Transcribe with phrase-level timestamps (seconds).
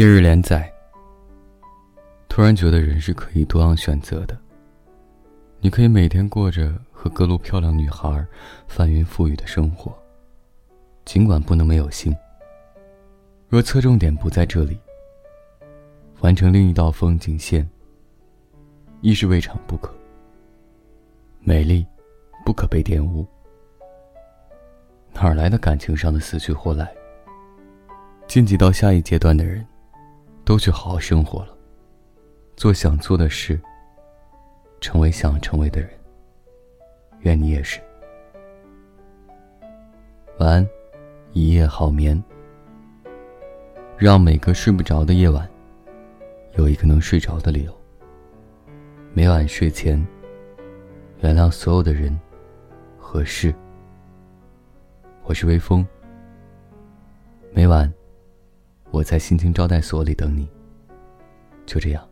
[0.00, 0.72] 今日连载。
[2.26, 4.34] 突然觉得人是可以多样选择的。
[5.58, 8.26] 你可以每天过着和各路漂亮女孩
[8.66, 9.94] 翻云覆雨的生活，
[11.04, 12.16] 尽管不能没有心。
[13.50, 14.80] 若侧重点不在这里，
[16.20, 17.68] 完成另一道风景线，
[19.02, 19.94] 亦是未尝不可。
[21.40, 21.86] 美丽，
[22.42, 23.26] 不可被玷污。
[25.12, 26.90] 哪来的感情上的死去活来？
[28.26, 29.62] 晋级到下一阶段的人，
[30.50, 31.56] 都去好好生活了，
[32.56, 33.56] 做想做的事，
[34.80, 35.88] 成为想成为的人。
[37.20, 37.80] 愿你也是。
[40.40, 40.68] 晚安，
[41.30, 42.20] 一夜好眠。
[43.96, 45.48] 让每个睡不着的夜晚，
[46.54, 47.72] 有一个能睡着的理由。
[49.12, 50.04] 每晚睡前，
[51.20, 52.18] 原谅所有的人
[52.98, 53.54] 和事。
[55.22, 55.86] 我是微风。
[57.52, 57.88] 每晚，
[58.90, 60.48] 我在心情招待所里等你。
[61.66, 62.09] 就这样。